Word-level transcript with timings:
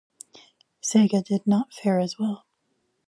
Sega 0.81 1.23
did 1.23 1.45
not 1.45 1.75
fare 1.75 1.99
as 1.99 2.17
well. 2.17 2.47